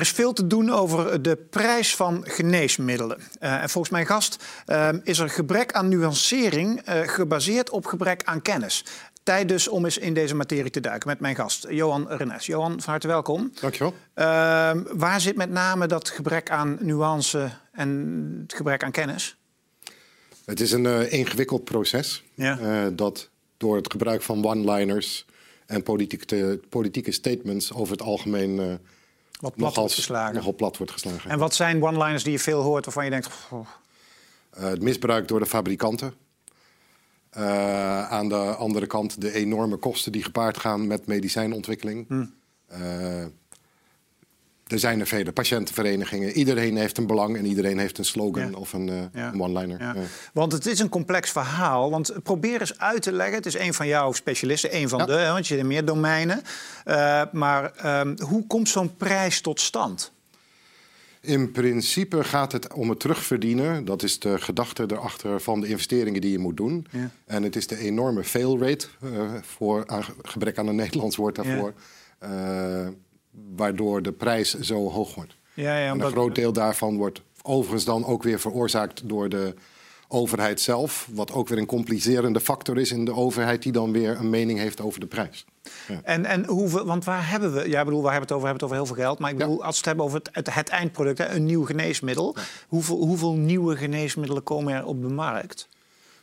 [0.00, 3.18] Er is veel te doen over de prijs van geneesmiddelen.
[3.18, 8.22] Uh, en volgens mijn gast uh, is er gebrek aan nuancering uh, gebaseerd op gebrek
[8.24, 8.84] aan kennis.
[9.22, 12.46] Tijd dus om eens in deze materie te duiken met mijn gast, Johan Renes.
[12.46, 13.52] Johan, van harte welkom.
[13.60, 13.94] Dankjewel.
[14.96, 19.36] waar zit met name dat gebrek aan nuance en het gebrek aan kennis?
[20.44, 22.90] Het is een ingewikkeld proces ja.
[22.90, 25.26] dat door het gebruik van one-liners
[25.66, 28.80] en politieke, politieke statements over het algemeen
[29.40, 30.34] wat plat wordt geslagen.
[30.34, 31.30] nogal plat wordt geslagen.
[31.30, 33.28] En wat zijn one-liners die je veel hoort waarvan je denkt...
[33.50, 33.66] Oh.
[34.58, 36.14] Uh, het misbruik door de fabrikanten.
[37.36, 42.08] Uh, aan de andere kant de enorme kosten die gepaard gaan met medicijnontwikkeling.
[42.08, 42.38] Hmm
[44.72, 46.32] er zijn er vele patiëntenverenigingen.
[46.32, 49.80] Iedereen heeft een belang en iedereen heeft een slogan of een, uh, one-liner.
[49.80, 49.94] Ja.
[50.32, 51.90] Want het is een complex verhaal.
[51.90, 53.36] Want probeer eens uit te leggen.
[53.36, 56.42] Het is een van jouw specialisten, een van de, want je hebt meer domeinen.
[56.86, 60.12] Uh, maar um, hoe komt zo'n prijs tot stand?
[61.20, 63.84] In principe gaat het om het terugverdienen.
[63.84, 66.86] Dat is de gedachte erachter van de investeringen die je moet doen.
[67.26, 69.84] En het is de enorme fail rate, uh, voor,
[70.22, 71.72] gebrek aan een Nederlands woord daarvoor
[73.56, 75.36] waardoor de prijs zo hoog wordt.
[75.54, 79.54] Ja, ja, en een groot deel daarvan wordt overigens dan ook weer veroorzaakt door de
[80.08, 81.08] overheid zelf.
[81.12, 84.58] Wat ook weer een complicerende factor is in de overheid, die dan weer een mening
[84.58, 85.44] heeft over de prijs.
[85.88, 86.00] Ja.
[86.04, 88.42] En, en hoeveel, want waar hebben we, ja, bedoel, waar hebben we het over?
[88.42, 89.18] We hebben het over heel veel geld.
[89.18, 92.36] Maar ik bedoel, als we het hebben over het, het, eindproduct, hè, een nieuw geneesmiddel.
[92.68, 95.68] Hoeveel, hoeveel nieuwe geneesmiddelen komen er op de markt?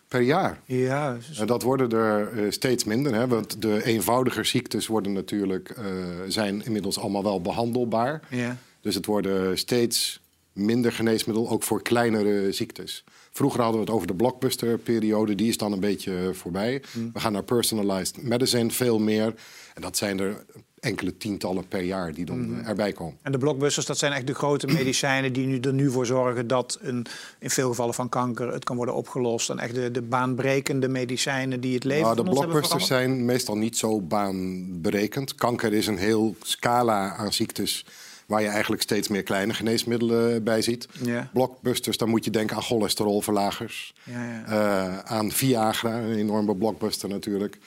[0.08, 0.60] Per jaar.
[0.66, 3.14] Ja, en dat worden er uh, steeds minder.
[3.14, 5.86] Hè, want de eenvoudiger ziektes worden natuurlijk, uh,
[6.28, 8.22] zijn inmiddels allemaal wel behandelbaar.
[8.30, 8.58] Ja.
[8.82, 10.20] Dus het worden steeds
[10.58, 13.04] minder geneesmiddel, ook voor kleinere ziektes.
[13.32, 16.84] Vroeger hadden we het over de blockbuster-periode, die is dan een beetje voorbij.
[16.92, 17.10] Mm.
[17.14, 19.34] We gaan naar personalized medicine veel meer.
[19.74, 20.46] En dat zijn er
[20.80, 22.66] enkele tientallen per jaar die dan mm.
[22.66, 23.18] erbij komen.
[23.22, 26.48] En de blockbusters, dat zijn echt de grote medicijnen die nu, er nu voor zorgen
[26.48, 27.06] dat een,
[27.40, 29.50] in veel gevallen van kanker het kan worden opgelost.
[29.50, 33.78] En echt de, de baanbrekende medicijnen die het leven nou, De blockbusters zijn meestal niet
[33.78, 35.36] zo baanbrekend.
[35.36, 37.86] Kanker is een heel scala aan ziektes
[38.28, 40.88] waar je eigenlijk steeds meer kleine geneesmiddelen bij ziet.
[41.34, 43.94] Blockbusters, dan moet je denken aan cholesterolverlagers.
[44.04, 44.44] Ja, ja.
[44.50, 47.58] Uh, aan Viagra, een enorme blockbuster natuurlijk.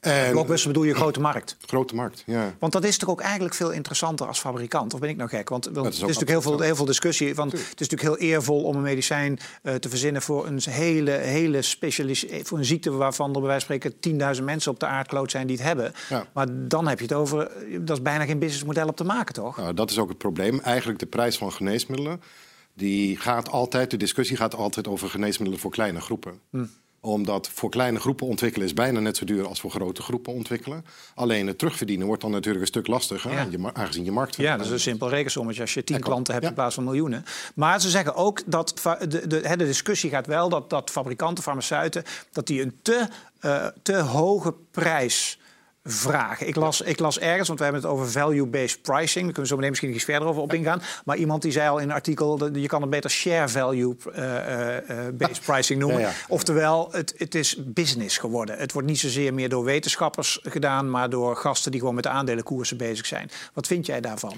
[0.00, 1.56] En, Blockbuster bedoel je grote markt?
[1.66, 2.54] Grote markt, ja.
[2.58, 4.94] Want dat is toch ook eigenlijk veel interessanter als fabrikant?
[4.94, 5.48] Of ben ik nou gek?
[5.48, 7.34] Want, want het is, natuurlijk heel veel, heel veel discussie.
[7.34, 11.10] Want het is natuurlijk heel eervol om een medicijn uh, te verzinnen voor een hele,
[11.10, 14.80] hele specialist, eh, voor een ziekte waarvan er bij wijze van spreken 10.000 mensen op
[14.80, 15.92] de aardkloot zijn die het hebben.
[16.08, 16.26] Ja.
[16.32, 19.34] Maar dan heb je het over, eh, dat is bijna geen businessmodel op te maken,
[19.34, 19.56] toch?
[19.56, 20.60] Nou, dat is ook het probleem.
[20.60, 22.20] Eigenlijk de prijs van geneesmiddelen,
[22.74, 26.40] die gaat altijd, de discussie gaat altijd over geneesmiddelen voor kleine groepen.
[26.50, 26.64] Hm
[27.00, 30.84] omdat voor kleine groepen ontwikkelen is bijna net zo duur als voor grote groepen ontwikkelen.
[31.14, 33.38] Alleen het terugverdienen wordt dan natuurlijk een stuk lastiger,
[33.72, 34.36] aangezien je markt.
[34.36, 37.24] Ja, dat is een simpel rekensommetje als je tien klanten hebt in plaats van miljoenen.
[37.54, 42.04] Maar ze zeggen ook dat de, de, de, discussie gaat wel dat, dat fabrikanten, farmaceuten,
[42.32, 43.06] dat die een te,
[43.40, 45.38] uh, te hoge prijs
[45.84, 46.48] vragen.
[46.48, 49.24] Ik las, ik las ergens, want we hebben het over value-based pricing.
[49.24, 50.82] Daar kunnen we zo meteen misschien iets verder over op ingaan.
[51.04, 52.38] Maar iemand die zei al in een artikel...
[52.38, 54.16] Dat je kan het beter share value-based
[54.88, 56.12] uh, uh, pricing noemen.
[56.28, 58.58] Oftewel, het, het is business geworden.
[58.58, 60.90] Het wordt niet zozeer meer door wetenschappers gedaan...
[60.90, 63.30] maar door gasten die gewoon met de aandelenkoersen bezig zijn.
[63.54, 64.34] Wat vind jij daarvan?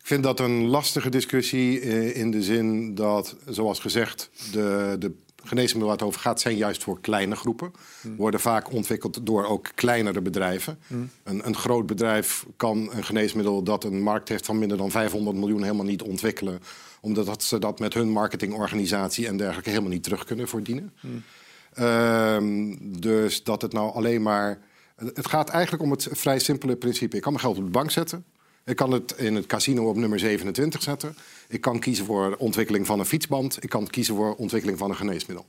[0.00, 1.80] Ik vind dat een lastige discussie
[2.12, 5.12] in de zin dat, zoals gezegd, de, de
[5.44, 7.72] geneesmiddelen waar het over gaat, zijn juist voor kleine groepen.
[8.00, 8.16] Hmm.
[8.16, 10.78] Worden vaak ontwikkeld door ook kleinere bedrijven.
[10.86, 11.10] Hmm.
[11.22, 15.36] Een, een, groot bedrijf kan een geneesmiddel dat een markt heeft van minder dan 500
[15.36, 16.60] miljoen helemaal niet ontwikkelen.
[17.00, 20.92] Omdat ze dat met hun marketingorganisatie en dergelijke helemaal niet terug kunnen verdienen.
[21.00, 21.22] Hmm.
[21.78, 22.36] Uh,
[23.00, 24.58] dus dat het nou alleen maar.
[24.96, 27.16] Het gaat eigenlijk om het vrij simpele principe.
[27.16, 28.24] Ik kan mijn geld op de bank zetten.
[28.64, 31.16] Ik kan het in het casino op nummer 27 zetten.
[31.48, 33.62] Ik kan kiezen voor ontwikkeling van een fietsband.
[33.62, 35.46] Ik kan kiezen voor ontwikkeling van een geneesmiddel.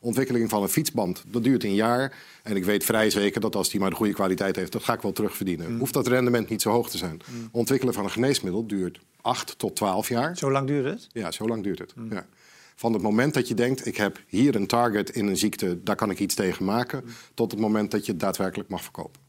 [0.00, 2.16] Ontwikkeling van een fietsband, dat duurt een jaar.
[2.42, 4.92] En ik weet vrij zeker dat als die maar de goede kwaliteit heeft, dat ga
[4.92, 5.72] ik wel terugverdienen.
[5.72, 5.78] Mm.
[5.78, 7.20] Hoeft dat rendement niet zo hoog te zijn.
[7.30, 7.48] Mm.
[7.52, 10.36] Ontwikkelen van een geneesmiddel duurt 8 tot 12 jaar.
[10.36, 11.08] Zo lang duurt het?
[11.12, 11.94] Ja, zo lang duurt het.
[11.96, 12.12] Mm.
[12.12, 12.26] Ja.
[12.74, 15.96] Van het moment dat je denkt, ik heb hier een target in een ziekte, daar
[15.96, 17.04] kan ik iets tegen maken,
[17.34, 19.21] tot het moment dat je het daadwerkelijk mag verkopen.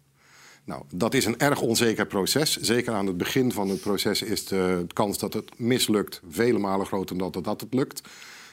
[0.66, 2.58] Nou, dat is een erg onzeker proces.
[2.58, 6.86] Zeker aan het begin van het proces is de kans dat het mislukt vele malen
[6.86, 8.02] groter dan dat het lukt.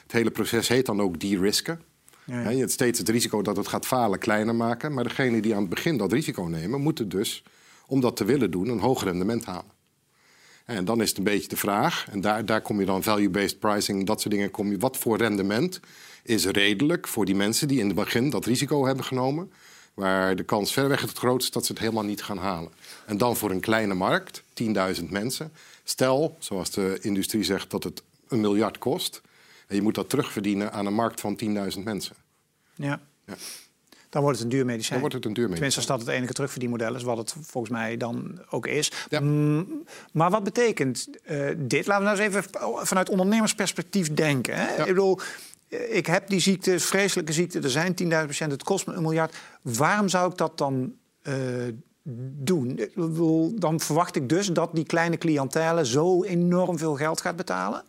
[0.03, 1.81] Het hele proces heet dan ook de-risken.
[2.25, 4.93] Ja, Je hebt steeds het risico dat het gaat falen kleiner maken.
[4.93, 7.43] Maar degene die aan het begin dat risico nemen, moeten dus,
[7.87, 9.79] om dat te willen doen, een hoger rendement halen.
[10.65, 13.59] En dan is het een beetje de vraag, en daar, daar kom je dan value-based
[13.59, 15.79] pricing, dat soort dingen, kom je, wat voor rendement
[16.23, 19.51] is redelijk voor die mensen die in het begin dat risico hebben genomen
[19.93, 22.71] waar de kans verreweg het grootste is dat ze het helemaal niet gaan halen.
[23.05, 25.51] En dan voor een kleine markt, 10.000 mensen.
[25.83, 29.21] Stel, zoals de industrie zegt, dat het een miljard kost.
[29.67, 32.15] En je moet dat terugverdienen aan een markt van 10.000 mensen.
[32.75, 32.99] Ja.
[33.25, 33.35] ja.
[34.11, 34.91] Dan wordt het een duur medicijn.
[34.91, 35.71] Dan wordt het een duur medicijn.
[35.71, 38.91] Tenminste, als dat het enige terugverdienmodel is, wat het volgens mij dan ook is.
[39.09, 39.19] Ja.
[39.19, 41.87] Mm, maar wat betekent uh, dit?
[41.87, 42.49] Laten we nou eens even
[42.87, 44.55] vanuit ondernemersperspectief denken.
[44.55, 44.79] Hè?
[44.79, 45.25] Ik bedoel, eh,
[45.71, 49.35] ik heb die ziekte, vreselijke ziekte, er zijn 10.000 patiënten, het kost me een miljard.
[49.61, 51.35] Waarom zou ik dat dan uh,
[52.43, 52.79] doen?
[53.55, 57.83] Dan verwacht ik dus dat die kleine cliëntele zo enorm veel geld gaat betalen?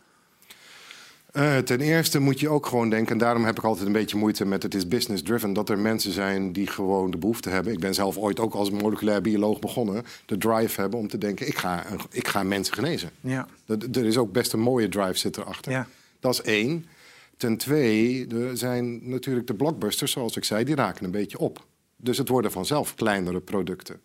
[1.33, 4.17] Uh, ten eerste moet je ook gewoon denken, en daarom heb ik altijd een beetje
[4.17, 7.73] moeite met het is business driven, dat er mensen zijn die gewoon de behoefte hebben.
[7.73, 11.47] Ik ben zelf ooit ook als moleculair bioloog begonnen, de drive hebben om te denken,
[11.47, 13.11] ik ga, ik ga mensen genezen.
[13.21, 13.47] Ja.
[13.67, 15.73] er is ook best een mooie drive zit erachter.
[15.73, 15.87] Ja.
[16.21, 16.87] Dat is één.
[17.37, 21.67] Ten twee, er zijn natuurlijk de blockbusters, zoals ik zei, die raken een beetje op.
[21.97, 24.01] Dus het worden vanzelf kleinere producten.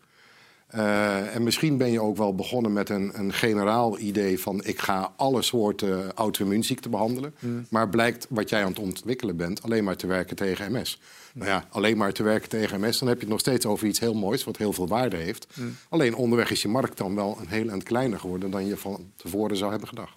[0.74, 4.78] Uh, en misschien ben je ook wel begonnen met een, een generaal idee van ik
[4.78, 7.34] ga alle soorten auto-immuunziekten behandelen.
[7.38, 7.66] Mm.
[7.70, 11.00] Maar blijkt wat jij aan het ontwikkelen bent alleen maar te werken tegen MS.
[11.32, 11.42] Mm.
[11.42, 13.86] Nou ja, alleen maar te werken tegen MS, dan heb je het nog steeds over
[13.86, 15.46] iets heel moois wat heel veel waarde heeft.
[15.54, 15.76] Mm.
[15.88, 19.12] Alleen onderweg is je markt dan wel een heel eind kleiner geworden dan je van
[19.16, 20.16] tevoren zou hebben gedacht.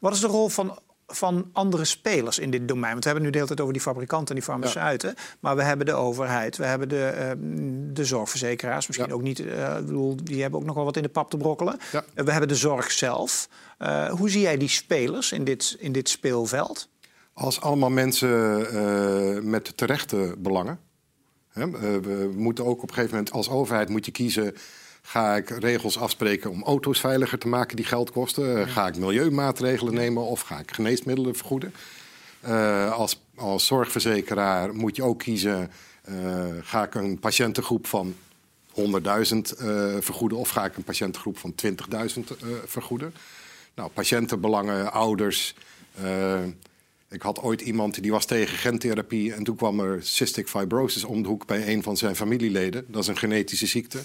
[0.00, 0.78] Wat is de rol van
[1.10, 2.92] van andere spelers in dit domein.
[2.92, 5.14] Want we hebben nu de hele tijd over die fabrikanten en die farmaceuten.
[5.40, 7.30] Maar we hebben de overheid, we hebben de, uh,
[7.94, 8.86] de zorgverzekeraars.
[8.86, 11.36] Misschien ook niet, uh, bedoel, die hebben ook nog wel wat in de pap te
[11.36, 11.78] brokkelen.
[11.92, 12.04] Ja.
[12.14, 13.48] Uh, we hebben de zorg zelf.
[13.78, 16.88] Eh, hoe zie jij die spelers in dit, in dit speelveld?
[17.32, 20.78] Als allemaal mensen met terechte belangen.
[21.48, 21.70] Hè?
[22.00, 24.54] we moeten ook op een gegeven moment als overheid moet je kiezen
[25.02, 28.68] Ga ik regels afspreken om auto's veiliger te maken die geld kosten?
[28.68, 31.74] Ga ik milieumaatregelen nemen of ga ik geneesmiddelen vergoeden?
[32.48, 35.70] Uh, als, als zorgverzekeraar moet je ook kiezen:
[36.08, 38.14] uh, ga ik een patiëntengroep van
[38.74, 42.20] 100.000 uh, vergoeden of ga ik een patiëntengroep van 20.000
[42.64, 43.14] vergoeden?
[43.74, 45.54] Nou, patiëntenbelangen, ouders.
[47.08, 51.22] ik had ooit iemand die was tegen gentherapie en toen kwam er cystic fibrosis om
[51.22, 52.84] de hoek bij een van zijn familieleden.
[52.88, 53.98] Dat is een genetische ziekte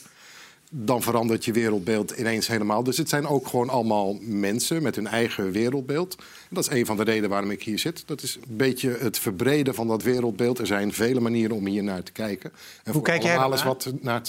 [0.70, 2.84] dan verandert je wereldbeeld ineens helemaal.
[2.84, 6.16] Dus het zijn ook gewoon allemaal mensen met hun eigen wereldbeeld.
[6.20, 8.04] En dat is een van de redenen waarom ik hier zit.
[8.06, 10.60] Dat is een beetje het verbreden van dat wereldbeeld.
[10.60, 12.52] Er zijn vele manieren om hier naar te kijken.
[12.84, 14.22] En Hoe kijk jij alles wat naar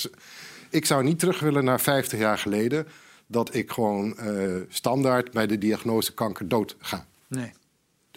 [0.70, 2.86] Ik zou niet terug willen naar 50 jaar geleden...
[3.26, 7.06] dat ik gewoon uh, standaard bij de diagnose kanker dood ga.
[7.28, 7.52] Nee.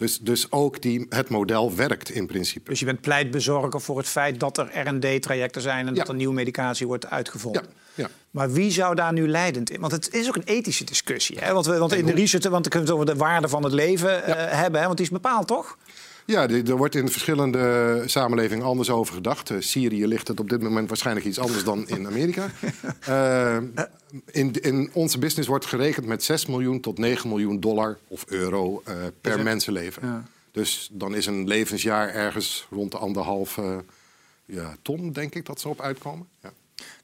[0.00, 2.70] Dus, dus ook die, het model werkt in principe.
[2.70, 5.86] Dus je bent pleitbezorger voor het feit dat er R&D-trajecten zijn...
[5.86, 7.62] en dat er nieuwe medicatie wordt uitgevonden.
[7.62, 8.02] Ja.
[8.02, 8.08] Ja.
[8.30, 9.80] Maar wie zou daar nu leidend in?
[9.80, 11.38] Want het is ook een ethische discussie.
[11.38, 11.52] Hè?
[11.52, 13.64] Want, we, want in de research, want dan kunnen we het over de waarde van
[13.64, 14.86] het leven uh, hebben, hè?
[14.86, 15.78] want die is bepaald, toch?
[16.30, 19.50] Ja, er wordt in verschillende samenlevingen anders over gedacht.
[19.50, 22.50] Uh, Syrië ligt het op dit moment waarschijnlijk iets anders dan in Amerika.
[23.08, 23.56] uh,
[24.30, 28.82] in, in, onze business wordt gerekend met 6 miljoen tot 9 miljoen dollar of euro
[28.88, 30.06] uh, per mensenleven.
[30.06, 30.24] Ja.
[30.52, 33.84] Dus dan is een levensjaar ergens rond de anderhalve
[34.44, 36.28] ja, ton, denk ik, dat ze op uitkomen.
[36.42, 36.52] Ja.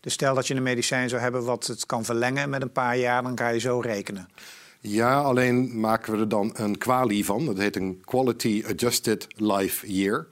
[0.01, 2.97] Dus stel dat je een medicijn zou hebben wat het kan verlengen met een paar
[2.97, 4.29] jaar, dan kan je zo rekenen.
[4.89, 7.47] Ja, alleen maken we er dan een kwalie van.
[7.47, 10.27] Dat heet een Quality Adjusted Life Year.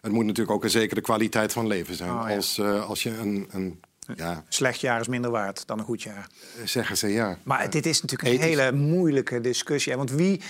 [0.00, 2.10] Het moet natuurlijk ook een zekere kwaliteit van leven zijn.
[2.10, 3.80] Oh, als, uh, als je een, een
[4.14, 4.44] ja.
[4.48, 6.28] slecht jaar is minder waard dan een goed jaar.
[6.60, 7.38] Eh, zeggen ze ja.
[7.42, 9.96] Maar dit is natuurlijk een hele moeilijke discussie.
[9.96, 10.40] Want, wie,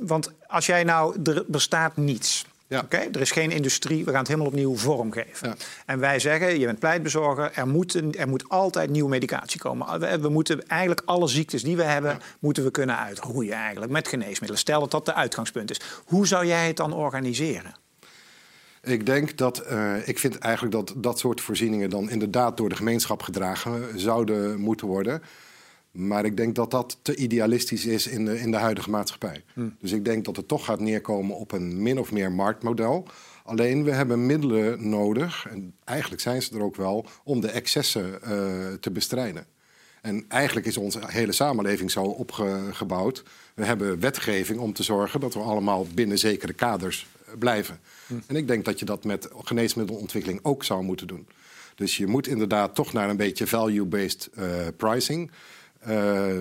[0.00, 2.46] want als jij nou, er bestaat niets.
[2.66, 2.80] Ja.
[2.80, 5.48] Oké, er is geen industrie, we gaan het helemaal opnieuw vormgeven.
[5.48, 5.54] Ja.
[5.86, 10.00] En wij zeggen, je bent pleitbezorger, er moet, een, er moet altijd nieuwe medicatie komen.
[10.00, 14.08] We, we, moeten eigenlijk alle ziektes die we hebben, moeten we kunnen uitroeien eigenlijk met
[14.08, 14.58] geneesmiddelen.
[14.58, 15.80] Stel dat dat de uitgangspunt is.
[16.04, 17.74] Hoe zou jij het dan organiseren?
[18.82, 22.76] Ik denk dat, uh, ik vind eigenlijk dat dat soort voorzieningen dan inderdaad door de
[22.76, 25.22] gemeenschap gedragen zouden moeten worden.
[25.94, 29.44] Maar ik denk dat dat te idealistisch is in de, in de huidige maatschappij.
[29.52, 29.76] Hmm.
[29.80, 33.06] Dus ik denk dat het toch gaat neerkomen op een min of meer marktmodel.
[33.44, 38.18] Alleen we hebben middelen nodig, en eigenlijk zijn ze er ook wel, om de excessen
[38.22, 38.28] uh,
[38.80, 39.46] te bestrijden.
[40.00, 43.22] En eigenlijk is onze hele samenleving zo opgebouwd.
[43.54, 47.80] We hebben wetgeving om te zorgen dat we allemaal binnen zekere kaders eh, blijven.
[48.06, 48.22] Hmm.
[48.26, 51.26] En ik denk dat je dat met geneesmiddelontwikkeling ook zou moeten doen.
[51.74, 54.44] Dus je moet inderdaad toch naar een beetje value-based uh,
[54.76, 55.30] pricing.
[55.88, 55.88] Uh,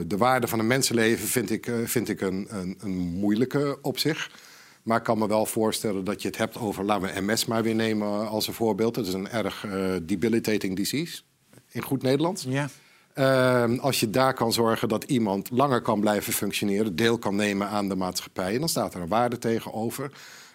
[0.08, 3.98] de waarde van een mensenleven vind ik, uh, vind ik een, een, een, moeilijke op
[3.98, 4.32] zich.
[4.84, 7.64] Maar ik kan me wel voorstellen dat je het hebt over, laten we MS maar
[7.64, 8.96] weer nemen als een voorbeeld.
[8.96, 11.22] Dat is een erg uh, debilitating disease,
[11.70, 12.46] in goed Nederlands.
[12.50, 12.70] Ja.
[13.80, 17.90] als je daar kan zorgen dat iemand langer kan blijven functioneren, deel kan nemen aan
[17.90, 20.12] de maatschappij, dan staat er een waarde tegenover.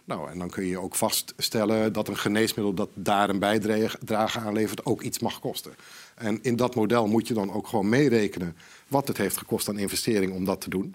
[0.08, 4.52] Nou, en dan kun je ook vaststellen dat een geneesmiddel dat daar een bijdrage aan
[4.52, 5.74] levert ook iets mag kosten.
[6.14, 9.78] En in dat model moet je dan ook gewoon meerekenen wat het heeft gekost aan
[9.78, 10.94] investering om dat te doen.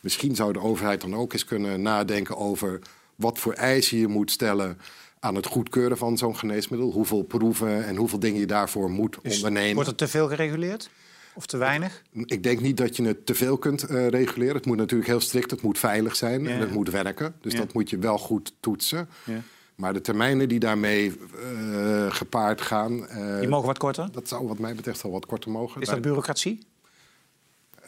[0.00, 2.80] Misschien zou de overheid dan ook eens kunnen nadenken over
[3.14, 4.78] wat voor eisen je moet stellen
[5.20, 6.90] aan het goedkeuren van zo'n geneesmiddel.
[6.90, 9.74] Hoeveel proeven en hoeveel dingen je daarvoor moet ondernemen.
[9.74, 10.90] Wordt het te veel gereguleerd?
[11.34, 12.02] Of te weinig?
[12.24, 14.54] Ik denk niet dat je het te veel kunt uh, reguleren.
[14.54, 17.34] Het moet natuurlijk heel strikt, het moet veilig zijn en het moet werken.
[17.40, 19.08] Dus dat moet je wel goed toetsen.
[19.24, 19.40] Ja.
[19.74, 21.12] Maar de termijnen die daarmee
[21.44, 22.92] uh, gepaard gaan...
[22.92, 24.08] Uh, die mogen wat korter?
[24.12, 25.80] Dat zou wat mij betreft wel wat korter mogen.
[25.80, 26.68] Is dat bureaucratie?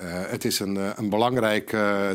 [0.07, 1.69] het is een, een belangrijk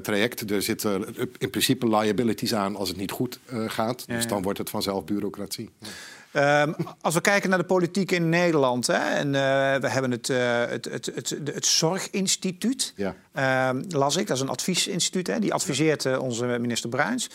[0.04, 0.52] traject.
[0.52, 4.08] Er zitten in principe liabilities aan als het niet goed gaat.
[4.08, 5.70] dus dan wordt het vanzelf bureaucratie.
[6.38, 9.32] Um, als we kijken naar de politiek in Nederland, hè, en uh,
[9.76, 13.70] we hebben het, uh, het, het, het, het, Zorginstituut, ja.
[13.70, 17.30] um, las ik, dat is een adviesinstituut, hè, die adviseert uh, onze minister Bruins.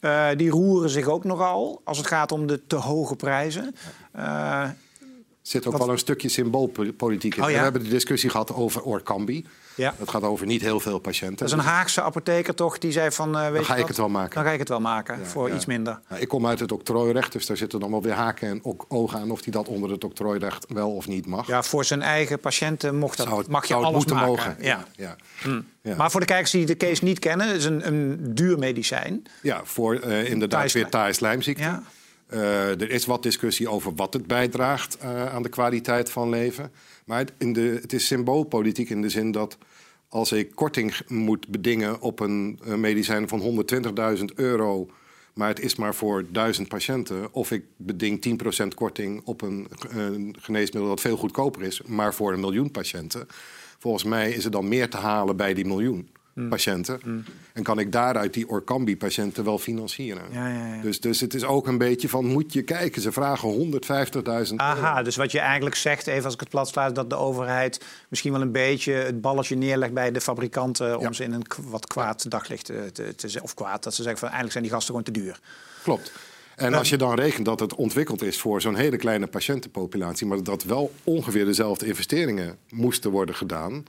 [0.00, 0.34] Ja.
[0.34, 3.74] die roeren zich ook nogal als het gaat om de te hoge prijzen.
[5.46, 7.42] Er zit ook wel een stukje symboolpolitiek in.
[7.42, 7.56] Oh, ja?
[7.56, 9.46] We hebben de discussie gehad over Orkambi.
[9.74, 9.94] Ja.
[9.98, 11.36] Dat gaat over niet heel veel patiënten.
[11.36, 13.36] Dat is een Haagse apotheker toch die zei van...
[13.36, 13.88] Uh, weet dan ga ik wat?
[13.88, 14.34] het wel maken.
[14.34, 16.00] Dan ga ik het wel maken, voor iets minder.
[16.18, 19.20] ik kom uit het octrooirecht, dus daar zitten dan wel weer haken en ook ogen
[19.20, 19.30] aan...
[19.30, 21.46] of hij dat onder het octrooirecht wel of niet mag.
[21.46, 24.30] Ja, voor zijn eigen patiënten mocht dat, het, mag je alles moeten maken.
[24.30, 24.56] mogen.
[24.60, 25.16] Ja.
[25.42, 25.60] Hm.
[25.82, 25.96] Ja.
[25.96, 29.22] Maar voor de kijkers die de case niet kennen, is een, een duur medicijn.
[29.42, 31.80] Ja, voor uh, inderdaad weer Thijs-lijmziekte.
[32.32, 36.72] Uh, er is wat discussie over wat het bijdraagt uh, aan de kwaliteit van leven.
[37.04, 39.58] Maar het, in de, het is symboolpolitiek in de zin dat
[40.08, 43.66] als ik korting moet bedingen op een, medicijn van
[44.18, 44.90] 120.000 euro,
[45.34, 50.36] maar het is maar voor 1000 patiënten, of ik beding 10% korting op een, een
[50.40, 53.26] geneesmiddel dat veel goedkoper is, maar voor een miljoen patiënten.
[53.78, 56.08] Volgens mij is er dan meer te halen bij die miljoen.
[56.36, 56.48] Mm.
[56.48, 57.00] patiënten.
[57.04, 57.24] Mm.
[57.52, 60.22] En kan ik daaruit die Orkambi-patiënten wel financieren.
[60.30, 60.82] Ja, ja, ja.
[60.82, 63.80] Dus, dus het is ook een beetje van, moet je kijken, ze vragen
[64.48, 66.94] 150.000 Aha, dus wat je eigenlijk zegt, even als ik het plat sluit...
[66.94, 70.98] dat de overheid misschien wel een beetje het balletje neerlegt bij de fabrikanten...
[70.98, 74.20] om ze in een wat kwaad daglicht te, te, te, Of kwaad, dat ze zeggen
[74.20, 75.40] van eigenlijk zijn die gasten gewoon te duur.
[75.82, 76.12] Klopt.
[76.56, 80.42] En als je dan rekent dat het ontwikkeld is voor zo'n hele kleine patiëntenpopulatie, maar
[80.42, 83.84] dat wel ongeveer dezelfde investeringen moesten worden gedaan,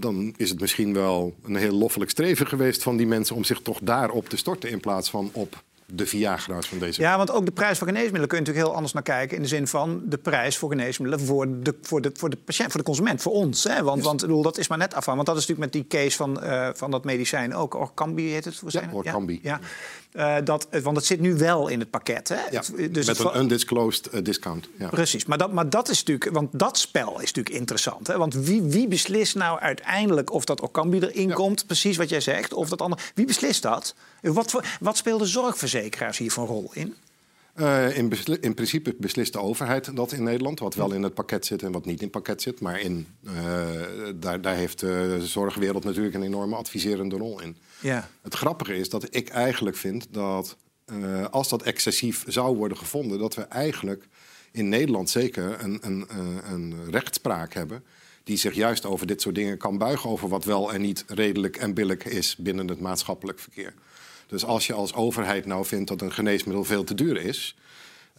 [0.00, 3.60] dan is het misschien wel een heel loffelijk streven geweest van die mensen om zich
[3.60, 7.00] toch daarop te storten in plaats van op de Viagra's van deze.
[7.00, 9.36] Ja, want ook de prijs voor geneesmiddelen kun je natuurlijk heel anders naar kijken.
[9.36, 12.70] In de zin van de prijs voor geneesmiddelen voor de, voor de, voor de patiënt,
[12.70, 13.64] voor de consument, voor ons.
[13.64, 13.82] Hè?
[13.82, 15.04] Want, want bedoel, dat is maar net af.
[15.04, 17.74] Want dat is natuurlijk met die case van, uh, van dat medicijn ook.
[17.74, 18.60] Orkambi heet het.
[18.68, 19.40] Ja, Orkambi.
[19.42, 19.60] Ja.
[20.16, 22.28] Uh, dat, want het zit nu wel in het pakket.
[22.28, 22.36] Hè?
[22.50, 24.68] Ja, dus met een undisclosed uh, discount.
[24.78, 24.88] Ja.
[24.88, 28.06] Precies, maar dat, maar dat is natuurlijk, want dat spel is natuurlijk interessant.
[28.06, 28.18] Hè?
[28.18, 31.66] Want wie, wie beslist nou uiteindelijk of dat Orkambi erin komt?
[31.66, 32.52] Precies wat jij zegt.
[32.52, 33.94] Of dat andere, wie beslist dat?
[34.20, 36.94] Wat, wat speel de zorgverzekeraars hier voor rol in?
[37.56, 41.46] Uh, in, in, principe beslist de overheid dat in Nederland, wat wel in het pakket
[41.46, 42.60] zit en wat niet in het pakket zit.
[42.60, 43.32] Maar in, uh,
[44.14, 47.56] daar, daar, heeft de zorgwereld natuurlijk een enorme adviserende rol in.
[47.80, 48.08] Ja.
[48.22, 50.56] Het grappige is dat ik eigenlijk vind dat
[50.92, 54.08] uh, als dat excessief zou worden gevonden, dat we eigenlijk
[54.52, 56.06] in Nederland zeker een, een,
[56.50, 57.84] een rechtspraak hebben
[58.26, 61.56] die zich juist over dit soort dingen kan buigen, over wat wel en niet redelijk
[61.56, 63.74] en billig is binnen het maatschappelijk verkeer.
[64.26, 67.56] Dus als je als overheid nou vindt dat een geneesmiddel veel te duur is,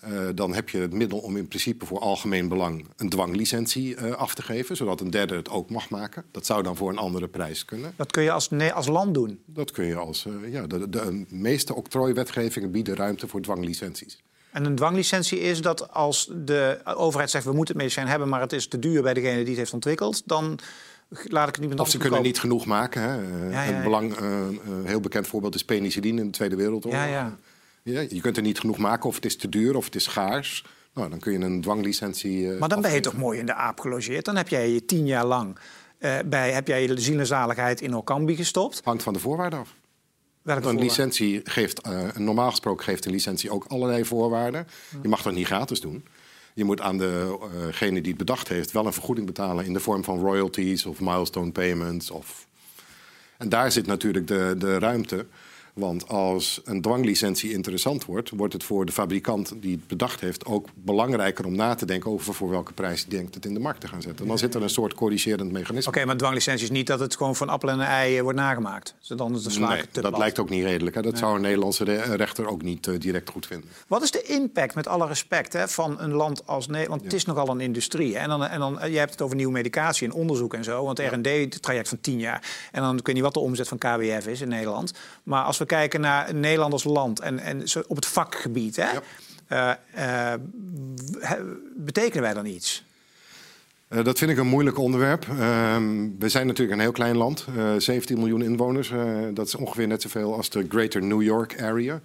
[0.06, 4.12] uh, dan heb je het middel om in principe voor algemeen belang een dwanglicentie uh,
[4.12, 6.24] af te geven, zodat een derde het ook mag maken.
[6.32, 7.94] Dat zou dan voor een andere prijs kunnen.
[7.96, 9.40] Dat kun je als, nee, als land doen?
[9.46, 10.26] Dat kun je als.
[10.26, 14.24] Uh, ja, de, de, meeste octrooiwetgevingen bieden ruimte voor dwanglicenties.
[14.52, 18.42] En een dwanglicentie is dat als de overheid zegt we moeten het medicijn hebben, maar
[18.42, 20.60] het is te duur bij degene die het heeft ontwikkeld, dan
[21.10, 23.02] laat ik het niet Of ze kunnen niet genoeg maken.
[23.02, 23.50] Hè.
[23.50, 24.48] Ja, een belang, uh,
[24.84, 27.02] heel bekend voorbeeld is penicilline in de Tweede Wereldoorlog.
[27.02, 27.38] Ja, ja.
[27.84, 30.04] Ja, je kunt er niet genoeg maken of het is te duur of het is
[30.04, 30.66] schaars.
[30.94, 32.50] Nou, dan kun je een dwanglicentie.
[32.50, 34.26] Maar dan ben je toch mooi in de aap gelogeerd.
[34.26, 35.58] Dan heb jij je tien jaar lang
[36.00, 38.82] uh, bij, heb jij je ziel en zaligheid in Orkambi gestopt.
[38.84, 39.76] Hangt van de voorwaarden af.
[40.42, 44.68] Welke een licentie geeft, uh, normaal gesproken geeft een licentie ook allerlei voorwaarden.
[45.02, 46.06] Je mag dat niet gratis doen.
[46.58, 50.04] Je moet aan degene die het bedacht heeft wel een vergoeding betalen in de vorm
[50.04, 52.12] van royalties of milestone payments.
[52.12, 52.48] Of...
[53.38, 55.26] En daar zit natuurlijk de, de ruimte
[55.78, 60.46] want als een dwanglicentie interessant wordt, wordt het voor de fabrikant die het bedacht heeft
[60.46, 63.60] ook belangrijker om na te denken over voor welke prijs hij denkt het in de
[63.60, 64.28] markt te gaan zetten.
[64.28, 65.92] dan zit er een soort corrigerend mechanisme.
[65.92, 68.96] Oké, maar dwanglicentie is niet dat het gewoon van appel en ei eh, wordt nagemaakt.
[69.00, 70.96] Dus dan is de nee, dat lijkt ook niet redelijk.
[70.96, 71.02] Hè?
[71.02, 71.84] Dat zou een Nederlandse
[72.16, 73.70] rechter ook niet uh, direct goed vinden.
[73.88, 77.02] Wat is de impact, met alle respect, hè, van een land als Nederland?
[77.02, 78.16] Want het is nogal een industrie.
[78.16, 78.20] Hè?
[78.20, 80.86] En dan, en dan, je hebt het over nieuwe medicatie en onderzoek en zo.
[80.86, 82.70] Want R&D, het traject van tien jaar.
[82.72, 84.94] En dan kun je niet wat de omzet van KWF is in Nederland.
[85.24, 88.88] Maar als we kijken naar Nederland als land en, en op het vakgebied, hè,
[89.52, 90.34] uh,
[91.76, 92.86] betekenen wij dan iets?
[93.90, 95.26] Uh, dat vind ik een moeilijk onderwerp.
[95.26, 95.36] Uh,
[96.20, 98.92] we zijn natuurlijk een heel klein land, uh, 17 miljoen inwoners.
[99.34, 102.02] dat is ongeveer net zoveel als de Greater New York Area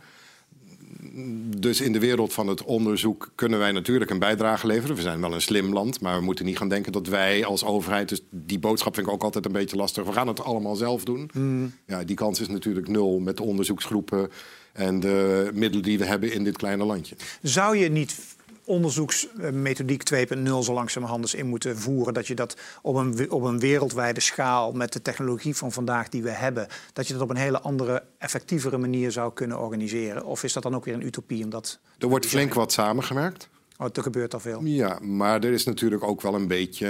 [1.56, 4.96] dus in de wereld van het onderzoek kunnen wij natuurlijk een bijdrage leveren.
[4.96, 7.64] We zijn wel een slim land, maar we moeten niet gaan denken dat wij als
[7.64, 8.08] overheid.
[8.08, 10.04] Dus die boodschap vind ik ook altijd een beetje lastig.
[10.04, 11.30] We gaan het allemaal zelf doen.
[11.34, 11.72] Mm.
[11.86, 14.30] Ja, die kans is natuurlijk nul met de onderzoeksgroepen
[14.72, 17.16] en de middelen die we hebben in dit kleine landje.
[17.42, 18.18] Zou je niet
[18.72, 22.14] onderzoeksmethodiek 2.0 zo langzamerhand eens in moeten voeren.
[22.14, 26.22] Dat je dat op een, op een wereldwijde schaal met de technologie van vandaag die
[26.22, 30.24] we hebben, dat je dat op een hele andere, effectievere manier zou kunnen organiseren?
[30.24, 31.44] Of is dat dan ook weer een utopie?
[31.44, 33.48] Omdat er wordt flink wat samengewerkt.
[33.78, 34.64] Oh, er gebeurt al veel.
[34.64, 36.86] Ja, maar er is natuurlijk ook wel een beetje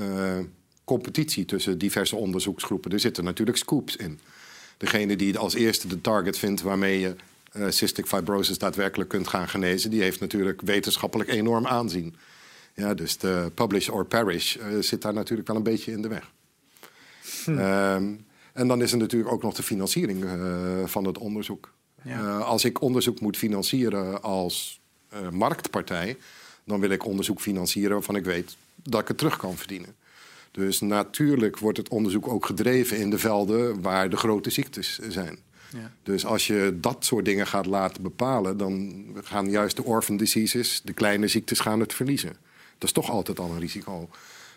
[0.00, 0.38] uh,
[0.84, 2.90] competitie tussen diverse onderzoeksgroepen.
[2.90, 4.20] Er zitten natuurlijk scoops in.
[4.76, 7.16] Degene die als eerste de target vindt waarmee je
[7.56, 12.16] uh, cystic fibrosis daadwerkelijk kunt gaan genezen, die heeft natuurlijk wetenschappelijk enorm aanzien.
[12.74, 16.08] Ja, dus de publish or perish uh, zit daar natuurlijk wel een beetje in de
[16.08, 16.30] weg.
[17.44, 17.58] Hm.
[17.58, 18.14] Ehm,
[18.52, 20.32] en dan is er natuurlijk ook nog de financiering uh,
[20.84, 21.72] van het onderzoek.
[22.04, 22.38] Ja.
[22.38, 24.80] als ik onderzoek moet financieren als
[25.30, 26.16] marktpartij,
[26.64, 29.94] dan wil ik onderzoek financieren waarvan ik weet dat ik het terug kan verdienen.
[30.50, 35.38] Dus natuurlijk wordt het onderzoek ook gedreven in de velden waar de grote ziektes zijn.
[36.02, 40.80] Dus als je dat soort dingen gaat laten bepalen, dan gaan juist de orphan diseases,
[40.84, 42.32] de kleine ziektes, gaan het verliezen.
[42.78, 44.08] Dat is toch altijd al een risico.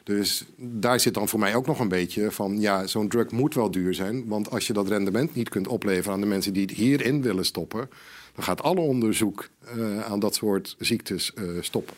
[0.04, 3.54] Dus daar zit dan voor mij ook nog een beetje van, ja, zo'n drug moet
[3.54, 4.28] wel duur zijn.
[4.28, 7.46] Want als je dat rendement niet kunt opleveren aan de mensen die het hierin willen
[7.46, 7.90] stoppen,
[8.36, 11.96] dan gaat alle onderzoek uh, aan dat soort ziektes uh, stoppen.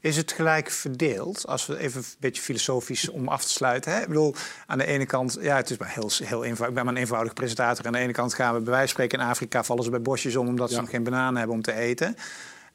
[0.00, 1.46] Is het gelijk verdeeld?
[1.46, 3.92] Als we even een beetje filosofisch om af te sluiten.
[3.92, 4.00] Hè?
[4.00, 4.34] Ik bedoel,
[4.66, 6.68] aan de ene kant, ja, het is maar heel, heel eenvoudig.
[6.68, 7.86] Ik ben maar een eenvoudige presentator.
[7.86, 10.02] Aan de ene kant gaan we bij wijze van spreken in Afrika vallen ze bij
[10.02, 12.16] bosjes om omdat ze nog geen bananen hebben om te eten.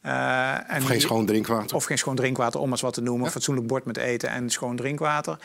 [0.06, 1.76] Uh, en of geen schoon drinkwater.
[1.76, 3.26] Of geen schoon drinkwater, om eens wat te noemen.
[3.26, 3.32] Ja.
[3.32, 5.40] Fatsoenlijk bord met eten en schoon drinkwater.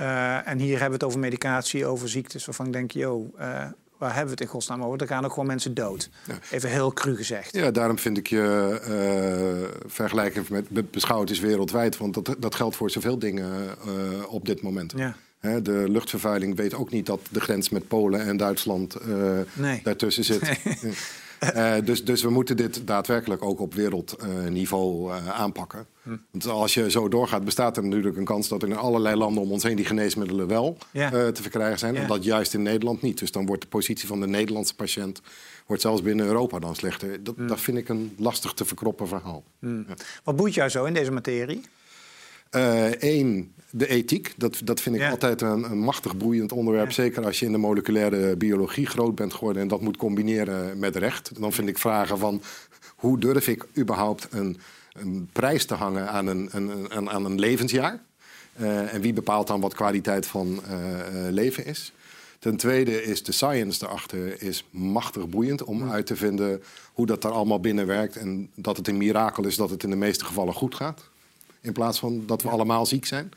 [0.00, 3.64] Uh, en hier hebben we het over medicatie, over ziektes waarvan ik denk, joh, uh,
[4.00, 5.00] waar hebben we het in godsnaam over?
[5.00, 6.10] Er gaan ook gewoon mensen dood.
[6.50, 7.56] Even heel cru gezegd.
[7.56, 11.96] Ja, daarom vind ik je uh, vergelijking met beschouwd is wereldwijd.
[11.96, 14.92] Want dat, dat geldt voor zoveel dingen uh, op dit moment.
[14.96, 15.14] Ja.
[15.60, 19.80] de luchtvervuiling weet ook niet dat de grens met Polen en Duitsland uh, nee.
[19.82, 20.64] daartussen zit.
[20.64, 20.92] Nee.
[21.40, 25.86] Uh, dus, dus we moeten dit daadwerkelijk ook op wereldniveau uh, aanpakken.
[26.02, 26.16] Hm.
[26.30, 29.42] Want als je zo doorgaat, bestaat er natuurlijk een kans dat er in allerlei landen
[29.42, 31.12] om ons heen die geneesmiddelen wel ja.
[31.12, 31.94] uh, te verkrijgen zijn.
[31.94, 32.00] Ja.
[32.00, 33.18] En dat juist in Nederland niet.
[33.18, 35.22] Dus dan wordt de positie van de Nederlandse patiënt
[35.66, 37.24] wordt zelfs binnen Europa dan slechter.
[37.24, 37.46] Dat, hm.
[37.46, 39.44] dat vind ik een lastig te verkroppen verhaal.
[39.58, 39.76] Hm.
[39.76, 39.94] Ja.
[40.24, 41.60] Wat boeit jou zo in deze materie?
[42.50, 44.34] Eén, de ethiek.
[44.36, 46.92] Dat, dat vind ik altijd een, een, machtig boeiend onderwerp.
[46.92, 50.96] Zeker als je in de moleculaire biologie groot bent geworden en dat moet combineren met
[50.96, 51.40] recht.
[51.40, 52.42] Dan vind ik vragen van
[52.96, 54.58] hoe durf ik überhaupt een,
[54.92, 58.00] een prijs te hangen aan een, een, aan een levensjaar?
[58.60, 61.92] Uh, en wie bepaalt dan wat kwaliteit van uh, leven is?
[62.38, 67.22] Ten tweede is de science erachter is machtig boeiend om uit te vinden hoe dat
[67.22, 68.16] daar allemaal binnen werkt.
[68.16, 71.10] En dat het een mirakel is dat het in de meeste gevallen goed gaat.
[71.60, 73.32] In plaats van dat we allemaal ziek zijn.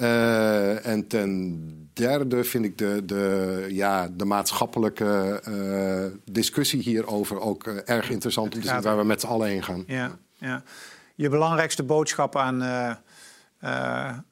[0.00, 7.66] Uh, en ten derde vind ik de, de, ja, de maatschappelijke uh, discussie hierover ook
[7.66, 9.84] uh, erg interessant om te zien waar we met z'n allen heen gaan.
[9.86, 10.62] Ja, ja.
[11.14, 12.62] Je belangrijkste boodschap aan,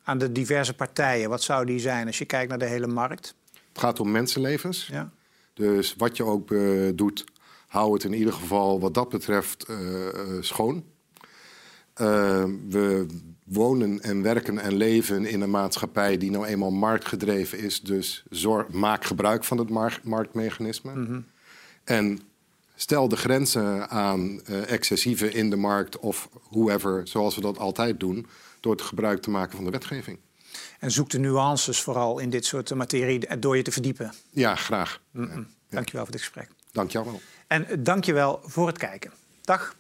[0.05, 3.35] aan de diverse partijen, wat zou die zijn als je kijkt naar de hele markt?
[3.73, 4.87] Het gaat om mensenlevens.
[4.87, 5.11] Ja.
[5.55, 6.55] Dus wat je ook
[6.95, 7.25] doet,
[7.67, 9.67] hou het in ieder geval wat dat betreft
[10.41, 10.85] schoon.
[12.69, 13.07] We
[13.45, 17.81] wonen en werken en leven in een maatschappij die nou eenmaal marktgedreven is.
[17.81, 19.69] Dus zorg, maak gebruik van het
[20.03, 20.95] marktmechanisme.
[20.95, 21.21] Mhm.
[21.85, 22.21] En
[22.75, 28.01] stel de grenzen aan uh, excessieve in de markt of whoever, zoals we dat altijd
[28.01, 28.27] doen,
[28.61, 30.19] door het gebruik te maken van de wetgeving.
[30.79, 34.13] En zoek de nuances vooral in dit soort materie door je te verdiepen.
[34.31, 35.01] Ja, graag.
[35.11, 35.37] Mm -mm.
[35.37, 35.47] Ja.
[35.77, 36.49] Dankjewel voor dit gesprek.
[36.73, 37.21] Dank jou wel.
[37.47, 39.11] En dank je wel voor het kijken.
[39.41, 39.77] Dag.